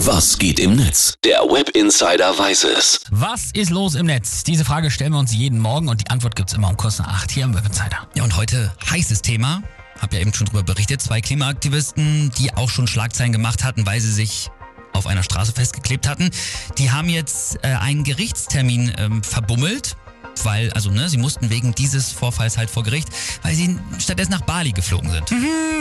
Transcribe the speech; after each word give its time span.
Was 0.00 0.38
geht 0.38 0.60
im 0.60 0.76
Netz? 0.76 1.14
Der 1.24 1.40
Web 1.40 1.70
Insider 1.70 2.38
weiß 2.38 2.64
es. 2.64 3.00
Was 3.10 3.50
ist 3.54 3.70
los 3.70 3.94
im 3.94 4.06
Netz? 4.06 4.44
Diese 4.44 4.62
Frage 4.62 4.90
stellen 4.90 5.12
wir 5.12 5.18
uns 5.18 5.32
jeden 5.32 5.58
Morgen 5.58 5.88
und 5.88 6.02
die 6.02 6.10
Antwort 6.10 6.36
gibt's 6.36 6.52
immer 6.52 6.68
um 6.68 6.76
kurz 6.76 6.98
nach 6.98 7.08
acht 7.08 7.30
hier 7.30 7.44
im 7.44 7.54
Web 7.54 7.64
Insider. 7.66 8.06
Ja, 8.14 8.22
und 8.22 8.36
heute 8.36 8.72
heißes 8.90 9.22
Thema. 9.22 9.62
Hab 9.98 10.12
ja 10.12 10.20
eben 10.20 10.34
schon 10.34 10.46
drüber 10.46 10.62
berichtet. 10.62 11.00
Zwei 11.00 11.22
Klimaaktivisten, 11.22 12.30
die 12.38 12.52
auch 12.54 12.68
schon 12.68 12.86
Schlagzeilen 12.86 13.32
gemacht 13.32 13.64
hatten, 13.64 13.86
weil 13.86 14.00
sie 14.00 14.12
sich 14.12 14.50
auf 14.92 15.06
einer 15.06 15.22
Straße 15.22 15.52
festgeklebt 15.52 16.06
hatten. 16.06 16.30
Die 16.76 16.90
haben 16.90 17.08
jetzt 17.08 17.56
äh, 17.64 17.68
einen 17.68 18.04
Gerichtstermin 18.04 18.92
ähm, 18.98 19.22
verbummelt. 19.22 19.96
Weil, 20.42 20.70
also, 20.74 20.90
ne, 20.90 21.08
sie 21.08 21.16
mussten 21.16 21.48
wegen 21.48 21.74
dieses 21.74 22.12
Vorfalls 22.12 22.58
halt 22.58 22.68
vor 22.68 22.82
Gericht, 22.82 23.08
weil 23.42 23.54
sie 23.54 23.78
stattdessen 23.98 24.32
nach 24.32 24.42
Bali 24.42 24.72
geflogen 24.72 25.10
sind. 25.10 25.30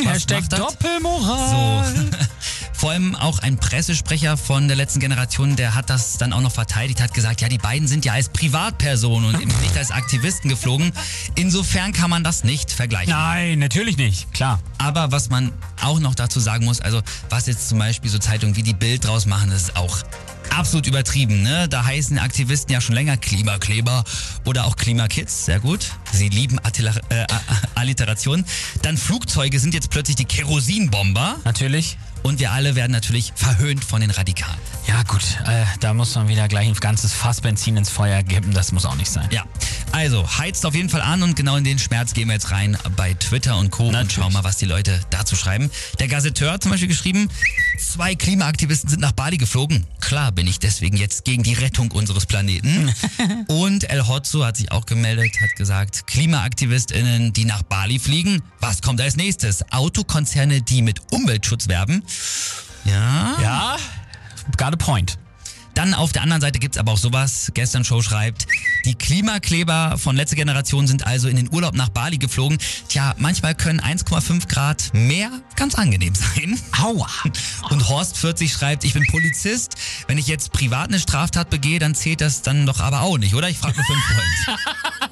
Was 0.05 0.13
Hashtag 0.13 0.41
macht 0.43 0.53
das? 0.53 0.59
Doppelmoral. 0.59 1.93
So. 1.93 2.17
Vor 2.85 2.91
allem 2.91 3.15
auch 3.15 3.39
ein 3.39 3.57
Pressesprecher 3.57 4.37
von 4.37 4.67
der 4.67 4.77
letzten 4.77 4.99
Generation, 4.99 5.55
der 5.55 5.73
hat 5.73 5.89
das 5.89 6.19
dann 6.19 6.31
auch 6.33 6.41
noch 6.41 6.51
verteidigt, 6.51 7.01
hat 7.01 7.15
gesagt, 7.15 7.41
ja, 7.41 7.49
die 7.49 7.57
beiden 7.57 7.87
sind 7.87 8.05
ja 8.05 8.13
als 8.13 8.29
Privatpersonen 8.29 9.33
und 9.33 9.41
eben 9.41 9.51
nicht 9.61 9.75
als 9.75 9.89
Aktivisten 9.89 10.51
geflogen. 10.51 10.91
Insofern 11.33 11.93
kann 11.93 12.11
man 12.11 12.23
das 12.23 12.43
nicht 12.43 12.71
vergleichen. 12.71 13.11
Nein, 13.11 13.57
natürlich 13.57 13.97
nicht. 13.97 14.31
Klar. 14.33 14.59
Aber 14.77 15.11
was 15.11 15.31
man 15.31 15.51
auch 15.81 15.99
noch 15.99 16.13
dazu 16.13 16.39
sagen 16.39 16.63
muss, 16.65 16.79
also 16.79 17.01
was 17.31 17.47
jetzt 17.47 17.69
zum 17.69 17.79
Beispiel 17.79 18.11
so 18.11 18.19
Zeitungen 18.19 18.55
wie 18.55 18.61
die 18.61 18.75
Bild 18.75 19.03
draus 19.03 19.25
machen, 19.25 19.49
das 19.49 19.63
ist 19.63 19.77
auch 19.77 19.97
absolut 20.55 20.85
übertrieben. 20.85 21.41
Ne? 21.41 21.67
Da 21.67 21.85
heißen 21.85 22.19
Aktivisten 22.19 22.71
ja 22.71 22.81
schon 22.81 22.93
länger 22.93 23.17
Klimakleber 23.17 24.03
oder 24.45 24.65
auch 24.65 24.75
Klimakids. 24.75 25.45
Sehr 25.45 25.59
gut. 25.59 25.87
Sie 26.13 26.29
lieben 26.29 26.59
Attila 26.61 26.91
äh, 27.09 27.21
A- 27.23 27.41
Alliteration. 27.73 28.45
Dann 28.83 28.95
Flugzeuge 28.95 29.59
sind 29.59 29.73
jetzt 29.73 29.89
plötzlich 29.89 30.17
die 30.17 30.25
Kerosinbomber. 30.25 31.37
Natürlich. 31.45 31.97
Und 32.25 32.39
wir 32.39 32.51
alle 32.51 32.73
werden 32.75 32.91
natürlich 32.91 33.33
verhöhnt 33.35 33.85
von 33.85 34.01
den 34.01 34.09
Radikalen. 34.09 34.57
Ja 34.87 35.03
gut, 35.03 35.21
äh, 35.45 35.63
da 35.79 35.93
muss 35.93 36.15
man 36.15 36.27
wieder 36.27 36.47
gleich 36.47 36.67
ein 36.67 36.73
ganzes 36.73 37.13
Fass 37.13 37.39
Benzin 37.39 37.77
ins 37.77 37.91
Feuer 37.91 38.23
geben. 38.23 38.51
Das 38.51 38.71
muss 38.71 38.83
auch 38.87 38.95
nicht 38.95 39.11
sein. 39.11 39.29
Ja, 39.29 39.43
also 39.91 40.27
heizt 40.39 40.65
auf 40.65 40.73
jeden 40.73 40.89
Fall 40.89 41.01
an 41.01 41.21
und 41.21 41.35
genau 41.35 41.55
in 41.55 41.63
den 41.63 41.77
Schmerz 41.77 42.15
gehen 42.15 42.27
wir 42.29 42.33
jetzt 42.33 42.49
rein 42.49 42.79
bei 42.95 43.13
Twitter 43.13 43.59
und 43.59 43.69
Co. 43.69 43.85
und 43.85 43.91
Natürlich. 43.91 44.15
schauen 44.15 44.33
mal, 44.33 44.43
was 44.43 44.57
die 44.57 44.65
Leute 44.65 44.99
dazu 45.11 45.35
schreiben. 45.35 45.69
Der 45.99 46.07
Gazetteur 46.07 46.53
hat 46.53 46.63
zum 46.63 46.71
Beispiel 46.71 46.87
geschrieben, 46.87 47.29
zwei 47.77 48.15
Klimaaktivisten 48.15 48.89
sind 48.89 48.99
nach 49.01 49.11
Bali 49.11 49.37
geflogen. 49.37 49.85
Klar 50.01 50.31
bin 50.31 50.47
ich 50.47 50.59
deswegen 50.59 50.97
jetzt 50.97 51.25
gegen 51.25 51.43
die 51.43 51.53
Rettung 51.53 51.91
unseres 51.91 52.25
Planeten. 52.25 52.93
und 53.47 53.89
El 53.89 54.07
Hotzo 54.07 54.45
hat 54.45 54.57
sich 54.57 54.71
auch 54.71 54.85
gemeldet, 54.85 55.31
hat 55.41 55.55
gesagt, 55.55 56.07
KlimaaktivistInnen, 56.07 57.33
die 57.33 57.45
nach 57.45 57.63
Bali 57.63 57.99
fliegen, 57.99 58.41
was 58.59 58.81
kommt 58.81 59.01
als 59.01 59.15
nächstes? 59.15 59.63
Autokonzerne, 59.71 60.61
die 60.61 60.81
mit 60.81 61.01
Umweltschutz 61.11 61.67
werben. 61.67 62.03
Ja, 62.85 63.35
Ja, 63.41 63.77
got 64.57 64.73
a 64.73 64.77
point. 64.77 65.17
Dann 65.75 65.93
auf 65.93 66.11
der 66.11 66.23
anderen 66.23 66.41
Seite 66.41 66.59
gibt's 66.59 66.77
aber 66.77 66.93
auch 66.93 66.97
sowas. 66.97 67.51
Gestern 67.53 67.83
Show 67.83 68.01
schreibt, 68.01 68.47
die 68.85 68.95
Klimakleber 68.95 69.97
von 69.97 70.15
letzter 70.15 70.35
Generation 70.35 70.87
sind 70.87 71.05
also 71.05 71.27
in 71.27 71.35
den 71.35 71.51
Urlaub 71.53 71.75
nach 71.75 71.89
Bali 71.89 72.17
geflogen. 72.17 72.57
Tja, 72.87 73.13
manchmal 73.17 73.55
können 73.55 73.81
1,5 73.81 74.47
Grad 74.47 74.91
mehr 74.93 75.29
ganz 75.55 75.75
angenehm 75.75 76.15
sein. 76.15 76.59
Aua. 76.81 77.07
Und 77.69 77.89
Horst 77.89 78.17
40 78.17 78.51
schreibt, 78.51 78.83
ich 78.83 78.93
bin 78.93 79.05
Polizist. 79.07 79.75
Wenn 80.07 80.17
ich 80.17 80.27
jetzt 80.27 80.51
privat 80.51 80.87
eine 80.89 80.99
Straftat 80.99 81.49
begehe, 81.49 81.79
dann 81.79 81.93
zählt 81.93 82.21
das 82.21 82.41
dann 82.41 82.65
doch 82.65 82.79
aber 82.79 83.01
auch 83.01 83.17
nicht, 83.17 83.35
oder? 83.35 83.49
Ich 83.49 83.57
frage 83.57 83.75
nur 83.75 83.85
für 83.85 83.93
einen 83.93 84.01
Freund. 84.01 84.59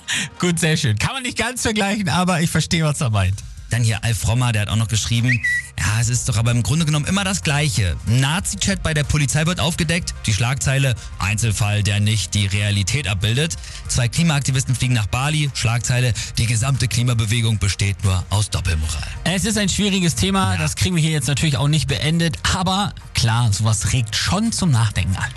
Gut, 0.39 0.59
sehr 0.59 0.77
schön. 0.77 0.97
Kann 0.97 1.13
man 1.13 1.23
nicht 1.23 1.37
ganz 1.37 1.61
vergleichen, 1.61 2.09
aber 2.09 2.41
ich 2.41 2.49
verstehe, 2.49 2.83
was 2.83 3.01
er 3.01 3.09
meint. 3.09 3.43
Dann 3.73 3.83
hier 3.83 4.03
Alf 4.03 4.27
Rommer, 4.27 4.51
der 4.51 4.61
hat 4.61 4.69
auch 4.69 4.75
noch 4.75 4.87
geschrieben, 4.87 5.41
ja, 5.79 5.99
es 5.99 6.07
ist 6.07 6.29
doch 6.29 6.37
aber 6.37 6.51
im 6.51 6.61
Grunde 6.61 6.85
genommen 6.85 7.07
immer 7.07 7.23
das 7.23 7.41
Gleiche. 7.41 7.97
Nazi-Chat 8.05 8.83
bei 8.83 8.93
der 8.93 9.03
Polizei 9.03 9.47
wird 9.47 9.59
aufgedeckt, 9.59 10.13
die 10.27 10.33
Schlagzeile, 10.33 10.93
Einzelfall, 11.17 11.81
der 11.81 11.99
nicht 11.99 12.35
die 12.35 12.45
Realität 12.45 13.07
abbildet. 13.07 13.55
Zwei 13.87 14.07
Klimaaktivisten 14.07 14.75
fliegen 14.75 14.93
nach 14.93 15.07
Bali, 15.07 15.49
Schlagzeile, 15.55 16.13
die 16.37 16.45
gesamte 16.45 16.87
Klimabewegung 16.87 17.57
besteht 17.57 18.03
nur 18.03 18.23
aus 18.29 18.51
Doppelmoral. 18.51 19.07
Es 19.23 19.43
ist 19.43 19.57
ein 19.57 19.69
schwieriges 19.69 20.13
Thema, 20.13 20.55
das 20.57 20.75
kriegen 20.75 20.95
wir 20.95 21.01
hier 21.01 21.09
jetzt 21.09 21.27
natürlich 21.27 21.57
auch 21.57 21.67
nicht 21.67 21.87
beendet, 21.87 22.37
aber 22.55 22.93
klar, 23.15 23.51
sowas 23.51 23.91
regt 23.91 24.15
schon 24.15 24.51
zum 24.51 24.69
Nachdenken 24.69 25.15
an. 25.15 25.31